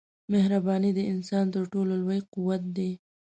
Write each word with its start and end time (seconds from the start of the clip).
مهرباني 0.31 0.91
د 0.95 0.99
انسان 1.13 1.45
تر 1.55 1.63
ټولو 1.73 1.93
لوی 2.01 2.19
قوت 2.33 2.63
دی. 2.77 2.91